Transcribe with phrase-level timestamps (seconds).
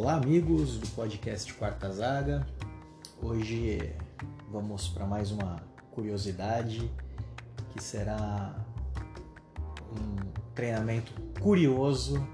[0.00, 2.46] Olá, amigos do podcast Quarta Zaga.
[3.20, 3.92] Hoje
[4.48, 5.56] vamos para mais uma
[5.90, 6.88] curiosidade
[7.72, 8.64] que será
[9.90, 12.24] um treinamento curioso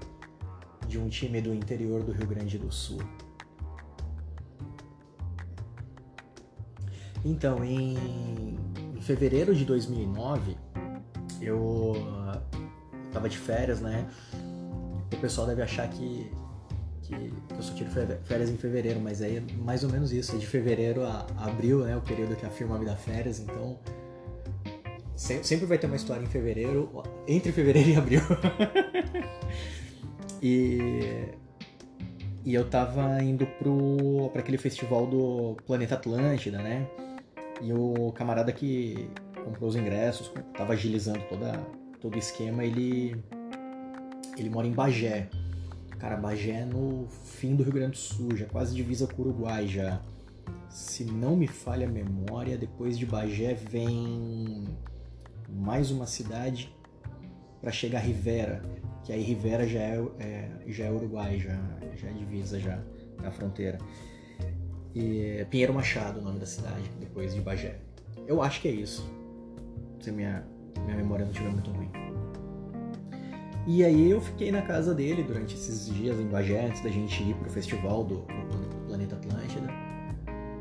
[0.87, 3.01] de um time do interior do Rio Grande do Sul.
[7.25, 8.59] Então, em,
[9.01, 10.55] fevereiro de 2009,
[11.41, 11.95] eu
[13.07, 14.07] estava de férias, né?
[15.11, 16.31] O pessoal deve achar que,
[17.07, 17.89] que, eu só tiro
[18.23, 20.35] férias em fevereiro, mas aí é mais ou menos isso.
[20.35, 21.95] É de fevereiro a abril, né?
[21.95, 23.79] O período que a firma me dá férias, então
[25.15, 28.21] sempre vai ter uma história em fevereiro, entre fevereiro e abril.
[30.41, 31.29] e,
[32.43, 36.87] e eu tava indo pro, pra aquele festival do Planeta Atlântida, né?
[37.61, 39.09] E o camarada que
[39.43, 41.53] comprou os ingressos, tava agilizando toda,
[42.01, 43.15] todo o esquema, ele,
[44.37, 45.29] ele mora em Bagé.
[46.05, 49.25] Cara, Bagé é no fim do Rio Grande do Sul, já quase divisa com o
[49.25, 49.99] Uruguai já.
[50.69, 54.67] Se não me falha a memória, depois de Bagé vem
[55.49, 56.71] mais uma cidade
[57.59, 58.61] para chegar a Rivera,
[59.03, 61.57] que aí Rivera já é, é, já é Uruguai, já,
[61.95, 62.79] já é divisa, já
[63.23, 63.79] é a fronteira.
[64.93, 67.79] E é Pinheiro Machado, o nome da cidade, depois de Bagé.
[68.27, 69.11] Eu acho que é isso,
[69.99, 70.45] se minha,
[70.83, 72.04] minha memória não estiver muito ruim.
[73.67, 77.23] E aí eu fiquei na casa dele durante esses dias em Bagé, antes da gente
[77.23, 79.67] ir pro festival do, do Planeta Atlântida.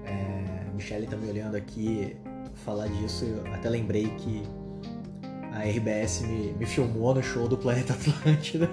[0.06, 2.16] É, Michele tá me olhando aqui
[2.64, 4.42] falar disso, eu até lembrei que
[5.52, 8.70] a RBS me, me filmou no show do Planeta Atlântida.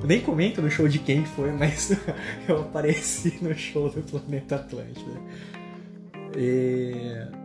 [0.00, 1.96] Eu nem comento no show de quem foi, mas
[2.48, 5.20] eu apareci no show do Planeta Atlântida.
[6.36, 7.41] E...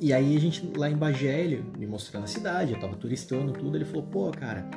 [0.00, 3.52] e aí a gente lá em Bagé, ele me mostrando a cidade, eu tava turistando
[3.52, 4.68] tudo, ele falou, pô, cara,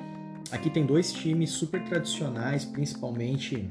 [0.52, 3.70] aqui tem dois times super tradicionais, principalmente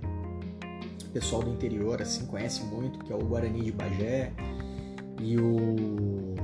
[1.06, 4.32] o pessoal do interior, assim, conhece muito, que é o Guarani de Bagé
[5.20, 6.34] e o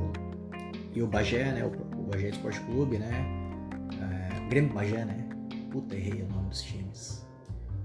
[0.94, 1.64] e o Bagé, né?
[1.64, 3.10] O, o Bagé Esporte Clube, né?
[4.00, 5.28] É, Grêmio Bagé, né?
[5.70, 7.26] Puta, errei o nome dos times.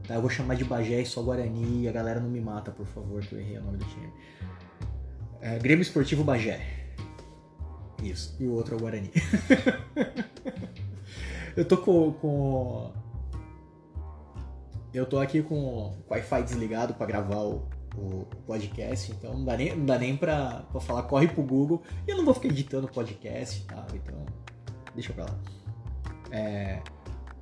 [0.08, 2.72] Tá, eu vou chamar de Bagé e só Guarani e a galera não me mata,
[2.72, 4.14] por favor, que eu errei o nome do time.
[5.42, 6.79] É, Grêmio Esportivo Bagé.
[8.04, 8.36] Isso.
[8.40, 9.12] E o outro é o Guarani.
[11.56, 12.94] eu tô com, com.
[14.94, 19.58] Eu tô aqui com o Wi-Fi desligado para gravar o, o podcast, então não dá
[19.58, 21.84] nem, não dá nem pra, pra falar, corre pro Google.
[22.08, 24.26] E eu não vou ficar editando podcast e tal, então
[24.96, 25.40] deixa pra lá.
[26.32, 26.82] É,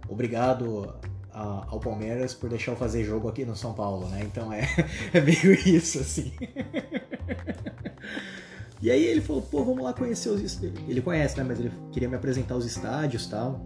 [0.09, 0.93] obrigado
[1.31, 4.21] a, ao Palmeiras por deixar eu fazer jogo aqui no São Paulo, né?
[4.23, 4.67] Então é,
[5.13, 6.33] é meio isso, assim.
[8.81, 11.43] E aí ele falou, pô, vamos lá conhecer os Ele conhece, né?
[11.43, 13.59] Mas ele queria me apresentar os estádios e tal.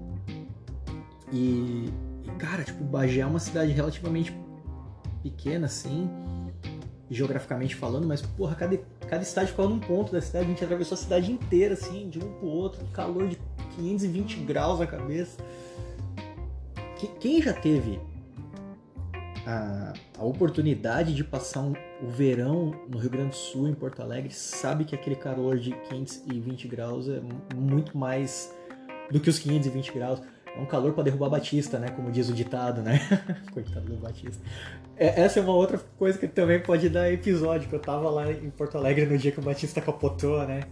[1.34, 1.90] E,
[2.38, 4.34] cara, tipo, Bagé é uma cidade relativamente
[5.22, 6.10] pequena, assim
[7.12, 10.96] geograficamente falando, mas porra, cada, cada estádio ficava num ponto da cidade, a gente atravessou
[10.96, 13.38] a cidade inteira, assim, de um pro outro, calor de
[13.76, 15.38] 520 graus na cabeça.
[17.20, 18.00] Quem já teve
[19.46, 24.02] a, a oportunidade de passar um, o verão no Rio Grande do Sul, em Porto
[24.02, 27.22] Alegre, sabe que aquele calor de 520 graus é
[27.56, 28.54] muito mais
[29.10, 30.22] do que os 520 graus.
[30.56, 31.90] É um calor para derrubar Batista, né?
[31.90, 33.00] Como diz o ditado, né?
[33.54, 34.44] Coitado do Batista.
[34.98, 38.30] É, essa é uma outra coisa que também pode dar episódio, que eu tava lá
[38.32, 40.64] em Porto Alegre no dia que o Batista capotou, né?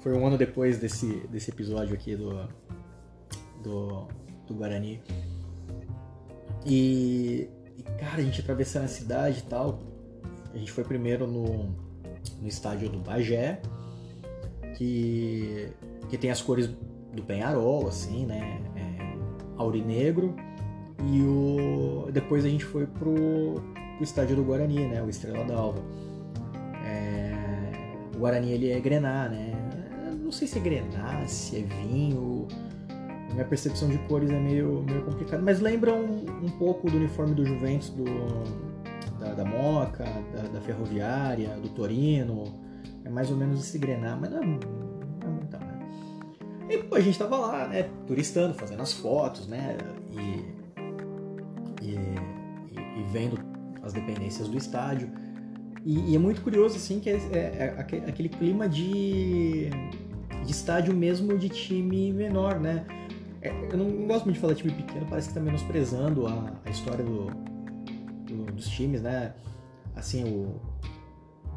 [0.00, 2.48] Foi um ano depois desse, desse episódio aqui do,
[3.62, 4.08] do,
[4.48, 5.00] do Guarani.
[6.66, 7.48] E,
[7.86, 9.80] e, cara, a gente atravessando a cidade e tal.
[10.52, 11.74] A gente foi primeiro no,
[12.40, 13.60] no estádio do Bagé,
[14.76, 15.68] que,
[16.10, 16.68] que tem as cores
[17.12, 18.60] do Penharol, assim, né?
[19.62, 20.34] aurinegro
[21.04, 23.62] e o depois a gente foi pro,
[23.96, 25.82] pro estádio do Guarani, né, o Estrela d'Alva.
[26.84, 27.32] É,
[28.14, 29.52] o Guarani ele é grená, né?
[30.22, 32.46] Não sei se é grená, se é vinho.
[33.32, 37.34] Minha percepção de cores é meio, meio complicada, mas lembra um, um pouco do uniforme
[37.34, 38.04] do Juventus, do,
[39.18, 42.44] da, da Moca, da, da Ferroviária, do Torino.
[43.04, 44.82] É mais ou menos esse grená, mas não é
[46.72, 49.76] e pô, a gente tava lá, né, turistando, fazendo as fotos, né,
[50.10, 51.94] e, e,
[52.98, 53.38] e vendo
[53.82, 55.10] as dependências do estádio.
[55.84, 59.68] E, e, é muito curioso, assim, que é, é, é aquele clima de,
[60.44, 62.86] de estádio mesmo de time menor, né?
[63.42, 66.70] É, eu não gosto muito de falar time pequeno, parece que tá menosprezando a, a
[66.70, 67.26] história do,
[68.24, 69.34] do, dos times, né?
[69.94, 70.60] Assim, o,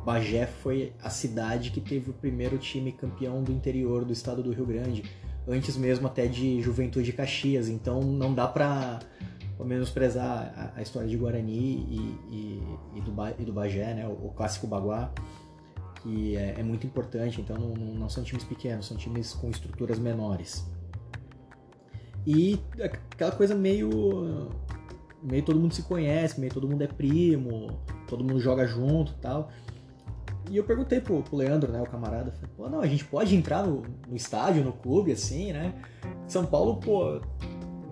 [0.05, 4.51] Bagé foi a cidade que teve o primeiro time campeão do interior do estado do
[4.51, 5.03] Rio Grande,
[5.47, 7.67] antes mesmo até de Juventude Caxias.
[7.67, 8.99] Então não dá pra,
[9.59, 14.07] menosprezar a, a, história de Guarani e, e, e, do, e do Bagé, né?
[14.07, 15.11] O, o clássico Baguá,
[16.03, 17.41] que é, é muito importante.
[17.41, 20.69] Então não, não, são times pequenos, são times com estruturas menores.
[22.25, 22.60] E
[23.12, 24.50] aquela coisa meio.
[25.22, 29.16] meio todo mundo se conhece, meio todo mundo é primo, todo mundo joga junto e
[29.16, 29.50] tal.
[30.50, 33.36] E eu perguntei pro, pro Leandro, né, o camarada, falei, pô, não, a gente pode
[33.36, 35.74] entrar no, no estádio, no clube, assim, né?
[36.27, 37.19] São Paulo, pô,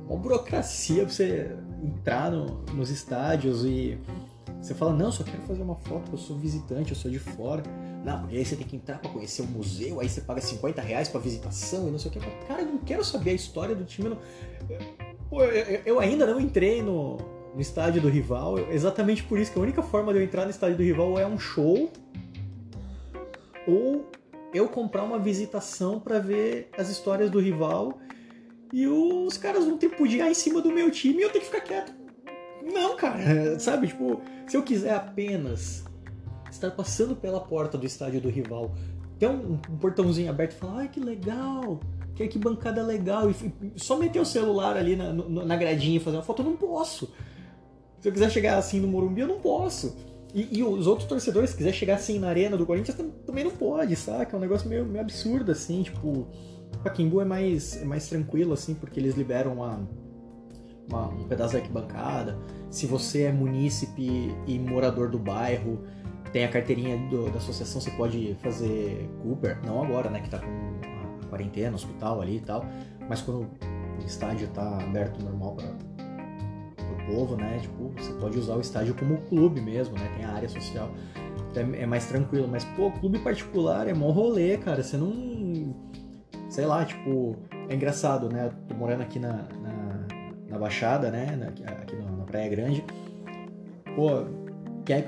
[0.07, 3.97] uma burocracia pra você entrar no, nos estádios e
[4.61, 7.63] você fala, não, só quero fazer uma foto, eu sou visitante, eu sou de fora.
[8.03, 10.81] Não, porque aí você tem que entrar para conhecer o museu, aí você paga 50
[10.81, 12.19] reais pra visitação e não sei o que.
[12.47, 14.09] Cara, eu não quero saber a história do time.
[14.09, 14.17] Não...
[15.29, 17.17] Pô, eu, eu ainda não entrei no,
[17.53, 20.51] no estádio do rival, exatamente por isso que a única forma de eu entrar no
[20.51, 21.89] estádio do rival é um show
[23.65, 24.05] ou
[24.53, 27.99] eu comprar uma visitação para ver as histórias do rival
[28.71, 31.45] e os caras vão ter que pudiar em cima do meu time e eu tenho
[31.45, 31.93] que ficar quieto.
[32.61, 33.87] Não, cara, sabe?
[33.87, 35.85] Tipo, se eu quiser apenas
[36.53, 38.71] estar passando pela porta do estádio do rival,
[39.19, 41.79] ter um, um portãozinho aberto e falar, ai que legal,
[42.15, 43.35] que, que bancada legal, e,
[43.75, 46.57] e só meter o celular ali na, na gradinha e fazer uma foto, eu não
[46.57, 47.11] posso.
[47.99, 49.95] Se eu quiser chegar assim no Morumbi, eu não posso.
[50.33, 53.51] E, e, os outros torcedores, se quiser chegar assim na arena do Corinthians, também não
[53.51, 54.35] pode, saca?
[54.35, 56.27] É um negócio meio, meio absurdo, assim, tipo.
[56.83, 59.87] Paquimbu é mais, é mais tranquilo, assim, porque eles liberam uma,
[60.89, 62.37] uma, um pedaço da arquibancada.
[62.69, 65.83] Se você é munícipe e morador do bairro,
[66.33, 69.59] tem a carteirinha do, da associação, você pode fazer Cooper.
[69.63, 72.65] Não agora, né, que tá com a quarentena, hospital ali e tal.
[73.07, 73.41] Mas quando
[74.01, 75.93] o estádio tá aberto normal para
[77.05, 77.59] povo, né?
[77.61, 80.09] Tipo, você pode usar o estádio como clube mesmo, né?
[80.15, 80.89] Tem a área social.
[81.51, 82.47] Então é, é mais tranquilo.
[82.47, 84.83] Mas, pô, clube particular é mó rolê, cara.
[84.83, 85.75] Você não.
[86.49, 87.35] Sei lá, tipo.
[87.69, 88.47] É engraçado, né?
[88.47, 90.07] Eu tô morando aqui na, na,
[90.49, 91.27] na Baixada, né?
[91.81, 92.83] aqui na Praia Grande.
[93.95, 94.25] Pô,
[94.83, 95.07] quer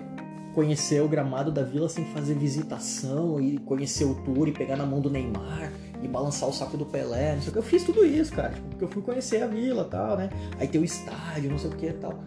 [0.55, 4.85] conhecer o gramado da vila sem fazer visitação e conhecer o tour e pegar na
[4.85, 5.71] mão do Neymar
[6.01, 7.59] e balançar o saco do Pelé, não sei o que.
[7.59, 10.29] Eu fiz tudo isso, cara, tipo, porque eu fui conhecer a vila tal, né?
[10.57, 12.23] Aí tem o estádio, não sei o que tal.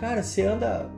[0.00, 0.90] Cara, você anda,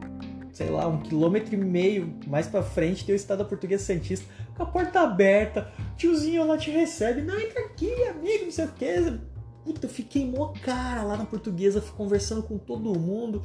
[0.51, 4.27] sei lá, um quilômetro e meio mais pra frente, tem o estádio da Portuguesa Santista,
[4.57, 8.73] com a porta aberta, tiozinho lá te recebe, não, entra aqui, amigo, não sei o
[8.73, 9.21] que.
[9.65, 13.43] Puta, eu fiquei mó cara lá na Portuguesa, conversando com todo mundo.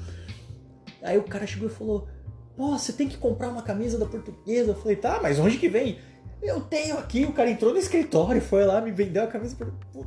[1.02, 2.08] Aí o cara chegou e falou,
[2.56, 4.72] pô, você tem que comprar uma camisa da Portuguesa.
[4.72, 6.00] Eu falei, tá, mas onde que vem?
[6.42, 9.56] Eu tenho aqui, o cara entrou no escritório, foi lá, me vendeu a camisa.
[9.56, 10.06] Por...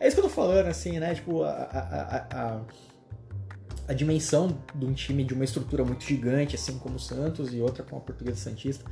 [0.00, 1.14] É isso que eu tô falando, assim, né?
[1.14, 2.60] Tipo, a, a, a,
[3.88, 7.60] a, dimensão de um time de uma estrutura muito gigante, assim como o Santos e
[7.60, 8.84] outra com a Portuguesa Santista.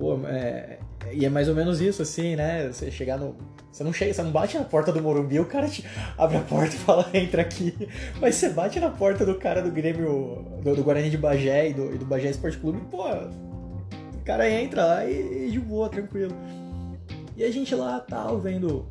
[0.00, 0.78] Pô, é,
[1.12, 2.66] e é mais ou menos isso, assim, né?
[2.68, 3.36] Você chegar no.
[3.70, 5.84] Você não chega, você não bate na porta do Morumbi, o cara te
[6.16, 7.74] abre a porta e fala, entra aqui.
[8.18, 11.74] Mas você bate na porta do cara do Grêmio, do, do Guarani de Bagé e
[11.74, 15.90] do, e do Bagé Esporte Clube, pô, o cara entra lá e, e de boa,
[15.90, 16.34] tranquilo.
[17.36, 18.86] E a gente lá tal, vendo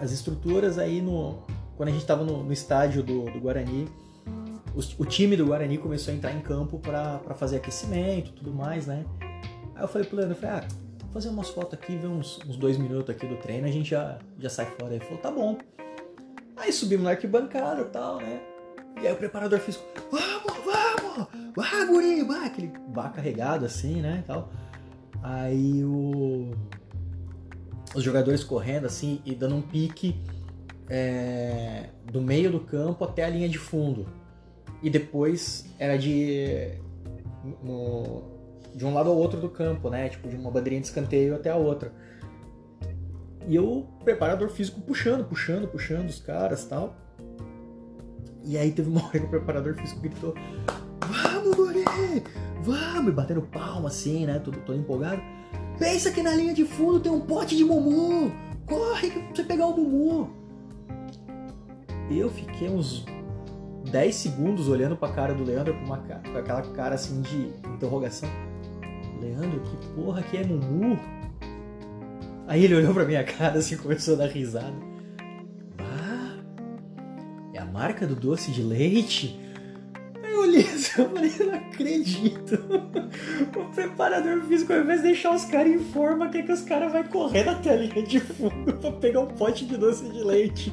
[0.00, 1.38] as estruturas aí no.
[1.76, 3.88] Quando a gente tava no, no estádio do, do Guarani,
[4.74, 8.88] o, o, time do Guarani começou a entrar em campo para fazer aquecimento tudo mais,
[8.88, 9.04] né?
[9.82, 10.68] Aí eu falei pro Leandro, falei, ah,
[11.00, 13.90] vou fazer umas fotos aqui, ver uns, uns dois minutos aqui do treino, a gente
[13.90, 14.94] já, já sai fora.
[14.94, 15.58] Ele falou, tá bom.
[16.56, 18.40] Aí subimos na arquibancada e tal, né?
[19.02, 24.22] E aí o preparador físico, vamos, vamos, vai guri, vai, aquele bar carregado assim, né,
[24.24, 24.52] tal.
[25.20, 26.52] Aí o...
[27.92, 30.14] os jogadores correndo assim e dando um pique
[30.88, 31.88] é...
[32.04, 34.06] do meio do campo até a linha de fundo.
[34.80, 36.78] E depois era de...
[37.64, 38.31] No...
[38.74, 41.50] de um lado ao outro do campo, né, tipo de uma bandeirinha de escanteio até
[41.50, 41.92] a outra.
[43.46, 46.96] E o preparador físico puxando, puxando, puxando os caras tal.
[48.44, 50.34] E aí teve uma hora que o preparador físico gritou:
[51.00, 51.84] Vamos, guri!
[52.62, 53.08] Vamos!
[53.08, 54.38] E batendo palma assim, né?
[54.38, 55.20] Todo, todo empolgado.
[55.78, 58.32] Pensa que na linha de fundo tem um pote de mumu!
[58.66, 60.30] Corre pra você pegar o mumu!
[62.10, 63.04] Eu fiquei uns
[63.90, 68.28] 10 segundos olhando pra cara do Leandro com, uma, com aquela cara assim de interrogação.
[69.22, 70.98] Leandro, que porra que é mumu?
[72.46, 74.92] Aí ele olhou pra minha cara assim começou a dar risada
[77.72, 79.40] marca do doce de leite?
[80.22, 82.58] Eu olhei assim, eu falei, não acredito.
[83.54, 86.92] O preparador físico, ao invés de deixar os caras em forma, quer que os caras
[86.92, 90.72] vão correr na telinha de fundo pra pegar um pote de doce de leite.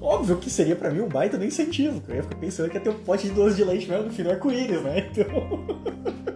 [0.00, 2.80] Óbvio que seria pra mim um baita do incentivo, eu ia ficar pensando que ia
[2.82, 5.10] ter um pote de doce de leite mesmo no final arco-íris, né?
[5.10, 6.26] Então.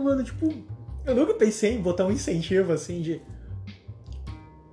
[0.00, 0.52] mano, tipo,
[1.04, 3.20] eu nunca pensei em botar um incentivo assim de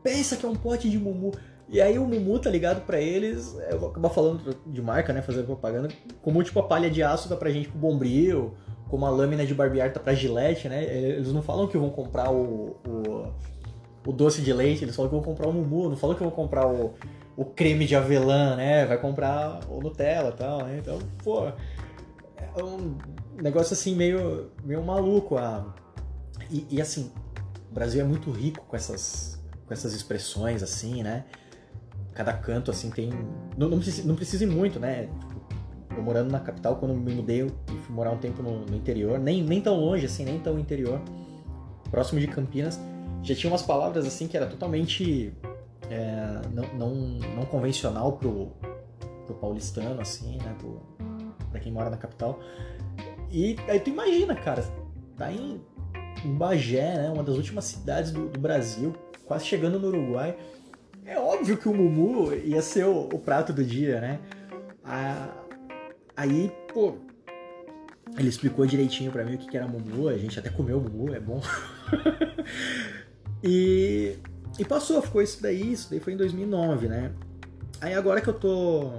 [0.03, 1.33] pensa que é um pote de Mumu.
[1.69, 5.21] E aí o Mumu, tá ligado pra eles, eu vou acabar falando de marca, né,
[5.21, 5.89] fazendo propaganda,
[6.21, 8.53] como tipo a palha de aço dá pra gente pro Bombril,
[8.87, 12.31] como a lâmina de barbear tá pra gilete, né, eles não falam que vão comprar
[12.31, 13.27] o, o,
[14.05, 16.31] o, doce de leite, eles falam que vão comprar o Mumu, não falam que vão
[16.31, 16.93] comprar o,
[17.35, 21.51] o creme de avelã, né, vai comprar o Nutella e tal, né, então, pô,
[22.55, 22.97] é um
[23.41, 25.73] negócio assim meio, meio maluco, a...
[26.49, 27.11] e, e assim,
[27.69, 31.25] o Brasil é muito rico com essas, com essas expressões assim, né,
[32.17, 33.11] cada canto, assim, tem.
[33.55, 35.03] Não, não, precisa, não precisa ir muito, né?
[35.03, 38.75] Tipo, eu morando na capital, quando me mudei e fui morar um tempo no, no,
[38.75, 40.99] interior, nem, nem tão longe, assim, nem tão interior,
[41.91, 42.79] próximo de Campinas,
[43.21, 45.31] já tinha umas palavras, assim, que era totalmente
[45.91, 46.95] é, não, não,
[47.35, 48.51] não convencional pro,
[49.27, 50.55] pro paulistano, assim, né?
[50.57, 50.81] Pro,
[51.49, 52.39] pra quem mora na capital.
[53.31, 54.63] E aí tu imagina, cara,
[55.17, 55.61] tá em,
[56.25, 57.09] Bagé, né?
[57.11, 60.35] Uma das últimas cidades do, do Brasil, quase chegando no Uruguai
[61.07, 64.19] é óbvio que o Mumu ia ser o, o prato do dia, né?
[66.15, 66.97] aí, pô,
[68.17, 71.13] ele explicou direitinho para mim o que, que era Mumu, a gente até comeu Mumu,
[71.13, 71.41] é bom.
[73.43, 74.17] e,
[74.59, 77.11] e passou, ficou isso daí, isso daí foi em 2009, né?
[77.79, 78.91] Aí agora que eu tô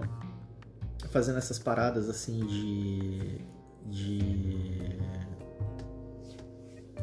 [1.11, 3.41] fazendo essas paradas assim de.
[3.87, 4.99] de.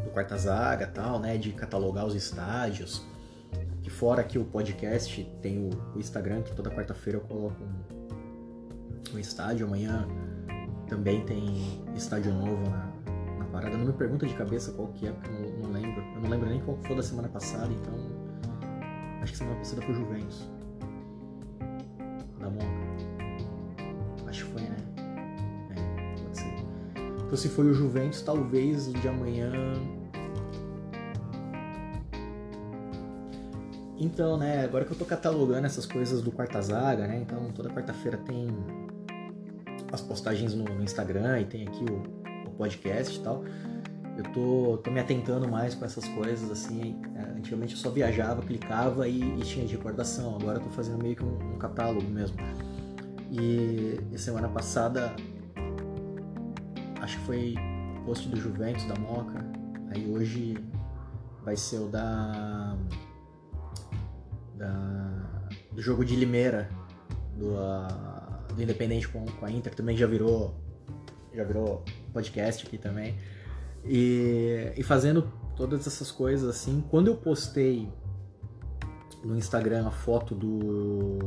[0.03, 1.37] do quarta zaga tal, né?
[1.37, 3.05] De catalogar os estádios
[3.85, 9.15] que fora aqui o podcast, tem o, o Instagram, que toda quarta-feira eu coloco um,
[9.15, 9.67] um, estádio.
[9.67, 10.07] Amanhã
[10.87, 12.91] também tem estádio novo na,
[13.37, 13.77] na, parada.
[13.77, 16.01] Não me pergunta de cabeça qual que é, porque eu não, não lembro.
[16.15, 17.93] Eu não lembro nem qual foi da semana passada, então.
[19.21, 20.49] Acho que semana passada foi Juventus.
[27.25, 29.51] Então se foi o Juventus, talvez o de amanhã
[33.97, 37.69] Então, né, agora que eu tô catalogando essas coisas do Quarta Zaga, né, então toda
[37.69, 38.47] quarta-feira tem
[39.91, 43.43] as postagens no, Instagram e tem aqui o, o, podcast e tal.
[44.17, 48.41] Eu tô, tô me atentando mais com essas coisas, assim, é, antigamente eu só viajava,
[48.41, 52.07] clicava e, e, tinha de recordação, agora eu tô fazendo meio que um, um catálogo
[52.09, 52.37] mesmo.
[53.31, 55.15] E, e semana passada,
[57.05, 57.55] acho que foi
[58.03, 59.45] post do Juventus, da Moca,
[59.91, 60.57] aí hoje
[61.43, 62.75] vai ser o da
[64.55, 66.69] da, do jogo de Limeira,
[67.37, 70.55] do, uh, do Independente com, com a Inter, também já virou,
[71.33, 73.15] já virou podcast aqui também.
[73.83, 77.87] E, e fazendo todas essas coisas assim, quando eu postei
[79.23, 81.19] no Instagram a foto do,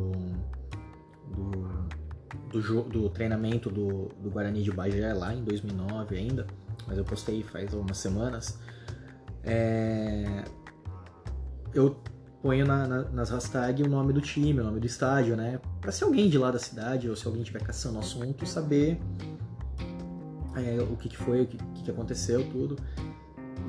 [2.49, 6.47] do, do treinamento do, do Guarani de Bagé lá em 2009 ainda,
[6.87, 8.59] mas eu postei faz algumas semanas.
[9.45, 10.45] É,
[11.73, 11.97] eu
[12.43, 15.61] ponho na, na, nas hashtags o nome do time, o nome do estádio, né?
[15.81, 18.99] Pra se alguém de lá da cidade ou se alguém tiver caçando o assunto, saber
[20.57, 22.77] é, o que, que foi, o que, que aconteceu, tudo.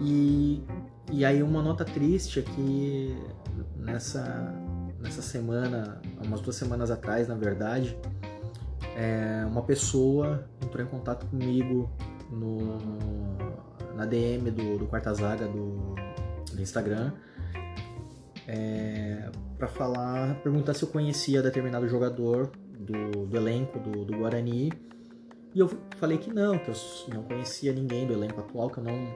[0.02, 0.64] E,
[1.12, 3.40] e aí uma nota triste é
[3.76, 4.56] nessa,
[5.00, 7.98] nessa semana, umas duas semanas atrás, na verdade,
[9.00, 11.90] é, uma pessoa entrou em contato comigo
[12.30, 12.78] no,
[13.96, 15.96] na DM do, do Quarta Zaga do,
[16.52, 17.14] do Instagram
[18.46, 24.74] é, para falar, perguntar se eu conhecia determinado jogador do, do elenco do, do, Guarani.
[25.56, 26.76] E eu falei que não, que eu
[27.14, 29.16] não conhecia ninguém do elenco atual, que eu não,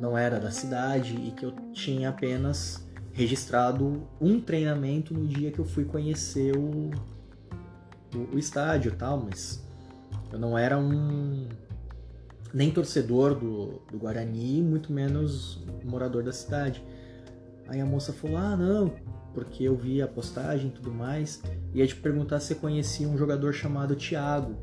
[0.00, 5.58] não era da cidade e que eu tinha apenas registrado um treinamento no dia que
[5.58, 6.90] eu fui conhecer o,
[8.14, 9.62] o, o estádio tal, mas
[10.32, 11.48] eu não era um
[12.52, 16.82] nem torcedor do, do Guarani, muito menos morador da cidade.
[17.68, 18.92] Aí a moça falou: Ah, não,
[19.34, 21.42] porque eu vi a postagem e tudo mais.
[21.74, 24.56] E ia te perguntar se conhecia um jogador chamado Thiago.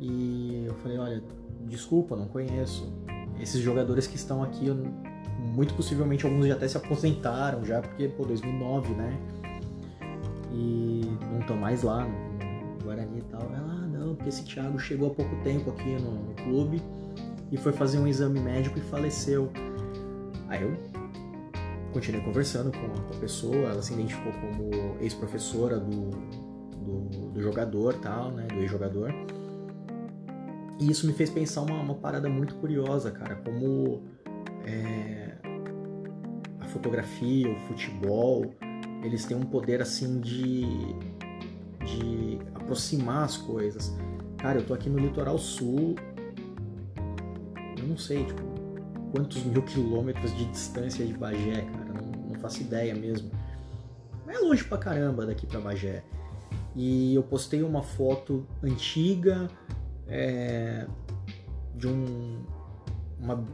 [0.00, 1.22] E eu falei: Olha,
[1.66, 2.92] desculpa, não conheço.
[3.40, 4.74] Esses jogadores que estão aqui, eu,
[5.54, 9.18] muito possivelmente alguns já até se aposentaram, já, porque, pô, 2009, né?
[10.52, 12.35] E não estão mais lá no,
[12.86, 13.42] Guarani e tal.
[13.42, 16.80] Ela, ah, não, porque esse Thiago chegou há pouco tempo aqui no, no clube
[17.50, 19.50] e foi fazer um exame médico e faleceu.
[20.48, 20.76] Aí eu
[21.92, 28.30] continuei conversando com a pessoa, ela se identificou como ex-professora do, do, do, jogador, tal,
[28.30, 29.12] né, do ex-jogador.
[30.78, 34.02] E isso me fez pensar uma, uma parada muito curiosa, cara, como
[34.64, 35.36] é,
[36.60, 38.54] a fotografia, o futebol,
[39.02, 40.66] eles têm um poder assim de,
[41.84, 43.94] de aproximar as coisas.
[44.36, 45.94] Cara, eu tô aqui no litoral sul,
[47.78, 48.42] eu não sei, tipo,
[49.12, 51.86] quantos mil quilômetros de distância de Bagé, cara
[52.46, 53.30] faço ideia mesmo.
[54.28, 56.04] é longe pra caramba daqui pra Bagé.
[56.74, 59.48] E eu postei uma foto antiga
[60.06, 60.86] é,
[61.74, 62.44] de um,
[63.18, 63.44] uma,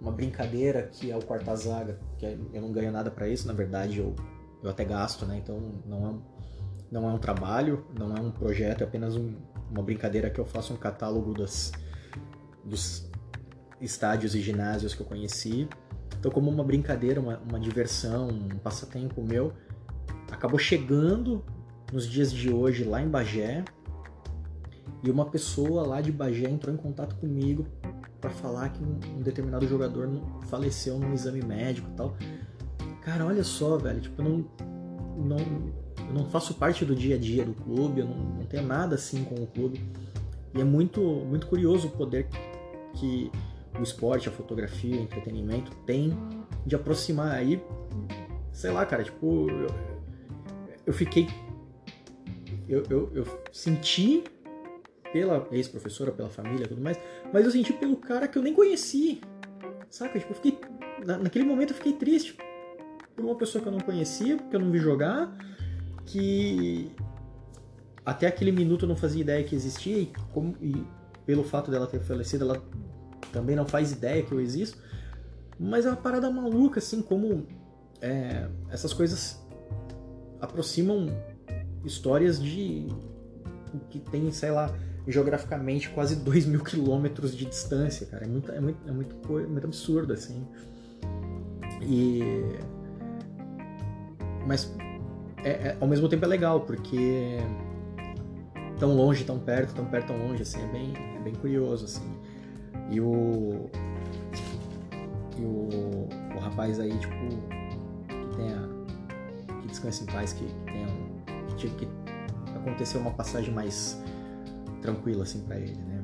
[0.00, 3.46] uma brincadeira que é o quarta zaga, que é, eu não ganho nada para isso,
[3.46, 4.14] na verdade eu,
[4.62, 5.36] eu até gasto, né?
[5.36, 6.14] Então não é,
[6.92, 9.34] não é um trabalho, não é um projeto, é apenas um,
[9.70, 11.72] uma brincadeira que eu faço um catálogo das,
[12.62, 13.10] dos
[13.80, 15.66] estádios e ginásios que eu conheci.
[16.18, 19.54] Então, como uma brincadeira, uma, uma diversão, um passatempo meu,
[20.30, 21.42] acabou chegando
[21.90, 23.64] nos dias de hoje lá em Bagé
[25.02, 27.66] e uma pessoa lá de Bagé entrou em contato comigo
[28.20, 30.08] para falar que um, um, determinado jogador
[30.42, 32.16] faleceu num exame médico e tal.
[33.00, 34.46] Cara, olha só, velho, tipo, não,
[35.16, 35.38] não,
[36.08, 38.94] eu não faço parte do dia a dia do clube, eu não, não tenho nada
[38.94, 39.80] assim com o clube.
[40.54, 42.28] E é muito, muito curioso o poder
[42.94, 43.30] que
[43.78, 46.12] o esporte, a fotografia, o entretenimento tem
[46.66, 47.62] de aproximar aí,
[48.52, 49.68] sei lá, cara, tipo, eu,
[50.86, 51.28] eu fiquei.
[52.68, 54.24] Eu, eu, eu senti
[55.12, 56.98] pela ex-professora, pela família e tudo mais,
[57.32, 59.20] mas eu senti pelo cara que eu nem conheci,
[59.90, 60.18] saca?
[60.18, 60.58] Tipo, eu fiquei.
[61.04, 62.36] naquele momento eu fiquei triste
[63.14, 65.36] por uma pessoa que eu não conhecia, que eu não vi jogar,
[66.06, 66.90] que
[68.04, 70.84] até aquele minuto eu não fazia ideia que existia e, como, e
[71.24, 72.62] pelo fato dela ter falecido, ela
[73.32, 74.78] também não faz ideia que eu existo.
[75.58, 77.46] Mas é uma parada maluca, assim, como
[78.00, 79.40] é, essas coisas
[80.40, 81.06] aproximam
[81.84, 82.88] histórias de
[83.88, 84.74] que tem, sei lá,
[85.06, 88.24] geograficamente quase 2 mil quilômetros de distância, cara.
[88.24, 90.46] É muito, é muito, é muito, muito absurdo, assim.
[91.80, 92.20] E.
[94.46, 94.72] Mas
[95.44, 97.38] é, é, ao mesmo tempo é legal, porque
[98.78, 102.16] tão longe, tão perto, tão perto, tão longe, assim, é bem, é bem curioso, assim.
[102.90, 103.70] E o.
[105.38, 107.14] E o, o rapaz aí, tipo,
[108.08, 108.68] que tenha.
[109.60, 110.86] Que descanse em paz, que, que tenha.
[111.48, 111.88] Que, tive, que
[112.56, 114.00] aconteceu uma passagem mais
[114.80, 116.02] tranquila, assim, para ele, né?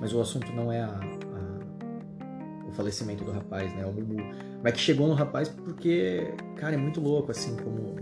[0.00, 3.84] Mas o assunto não é a, a, o falecimento do rapaz, né?
[3.84, 4.18] O Mumu.
[4.62, 7.96] Mas que chegou no rapaz porque, cara, é muito louco, assim, como,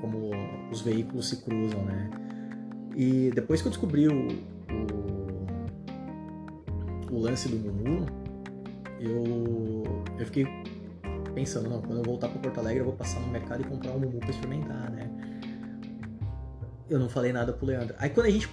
[0.00, 0.30] como
[0.70, 2.10] os veículos se cruzam, né?
[2.96, 4.28] E depois que eu descobri o,
[7.10, 8.06] o lance do Mumu,
[9.00, 9.82] eu,
[10.18, 10.46] eu fiquei
[11.34, 13.92] pensando, não, quando eu voltar para Porto Alegre eu vou passar no mercado e comprar
[13.92, 15.10] um Mumu para experimentar, né?
[16.88, 17.94] Eu não falei nada pro Leandro.
[17.98, 18.48] Aí quando a gente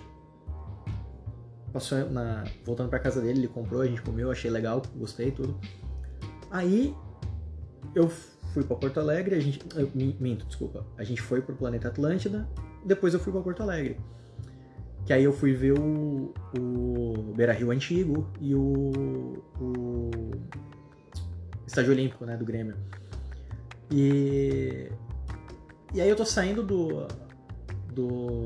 [1.72, 5.58] passou na voltando para casa dele, ele comprou, a gente comeu, achei legal, gostei tudo.
[6.52, 6.96] Aí
[7.96, 8.10] eu
[8.54, 10.86] fui para Porto Alegre, a gente, eu, minto, desculpa.
[10.96, 12.48] A gente foi pro planeta Atlântida,
[12.86, 13.98] depois eu fui para Porto Alegre.
[15.06, 18.92] Que aí eu fui ver o, o Beira Rio Antigo e o,
[19.60, 20.12] o
[21.66, 22.76] Estádio Olímpico, né, do Grêmio.
[23.92, 24.90] E,
[25.94, 27.08] e aí eu tô saindo do,
[27.92, 28.46] do,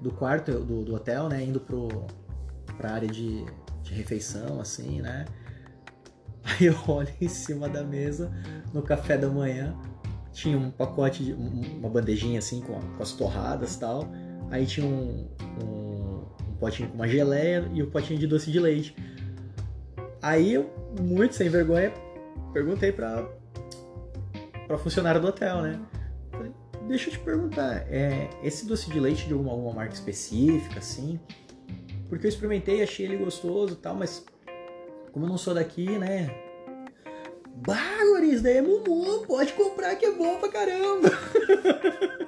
[0.00, 1.88] do quarto, do, do hotel, né, indo pro,
[2.76, 3.44] pra área de,
[3.82, 5.24] de refeição, assim, né.
[6.46, 8.32] Aí eu olho em cima da mesa,
[8.72, 9.76] no café da manhã,
[10.32, 14.08] tinha um pacote, de, uma bandejinha assim com, as torradas e tal.
[14.50, 15.26] Aí tinha um,
[15.62, 18.94] um potinho com uma geleia e o potinho de doce de leite.
[20.22, 21.92] Aí eu, muito sem vergonha,
[22.52, 23.28] perguntei pra,
[24.66, 25.80] pra funcionária do hotel, né?
[26.30, 26.52] Falei,
[26.86, 31.18] deixa eu te perguntar, é, esse doce de leite de alguma, alguma marca específica, assim?
[32.08, 34.24] Porque eu experimentei, achei ele gostoso e tal, mas
[35.16, 36.28] como eu não sou daqui, né?
[37.64, 41.08] Guris, daí é Mumu, pode comprar que é bom pra caramba.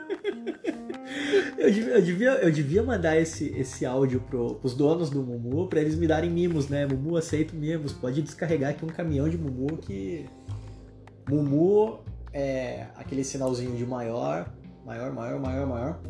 [1.59, 5.67] Eu devia, eu devia, eu devia mandar esse, esse áudio pro, pros donos do Mumu
[5.67, 6.87] pra eles me darem mimos, né?
[6.87, 7.93] Mumu aceito mimos.
[7.93, 10.27] Pode descarregar aqui um caminhão de Mumu que.
[11.29, 12.01] Mumu
[12.33, 14.49] é aquele sinalzinho de maior,
[14.87, 16.01] maior, maior, maior, maior.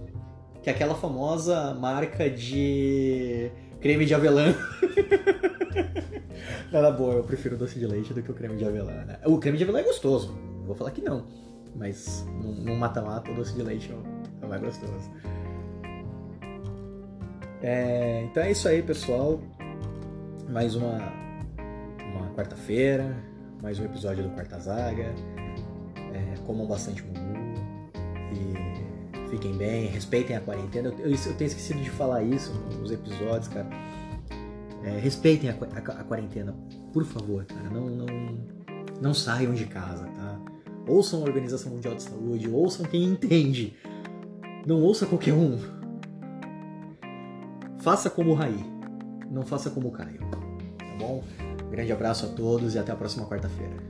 [0.63, 4.55] Que é aquela famosa marca de creme de avelã.
[6.73, 9.19] Nada boa, eu prefiro doce de leite do que o creme de avelã, né?
[9.25, 11.27] O creme de avelã é gostoso, vou falar que não.
[11.75, 13.93] Mas num mata-mata, o doce de leite
[14.43, 15.11] é o mais gostoso.
[17.63, 19.41] É, então é isso aí, pessoal.
[20.49, 20.97] Mais uma,
[22.15, 23.15] uma quarta-feira,
[23.63, 25.15] mais um episódio do Quarta Zaga.
[26.15, 27.55] É, comam bastante mumu
[28.33, 30.89] e fiquem bem, respeitem a quarentena.
[30.89, 33.69] Eu, eu, eu, tenho esquecido de falar isso nos episódios, cara.
[34.85, 36.55] É, respeitem a, a, a, quarentena,
[36.93, 37.69] por favor, cara.
[37.71, 38.07] Não, não,
[39.01, 40.41] não saiam de casa, tá?
[40.87, 43.77] Ouçam a Organização Mundial de Saúde, ouçam quem entende.
[44.67, 45.59] Não ouça qualquer um.
[47.79, 48.65] Faça como o Raí,
[49.31, 50.21] não faça como o Caio.
[50.31, 51.23] Tá bom?
[51.71, 53.89] Grande abraço a todos e até a próxima quarta-feira.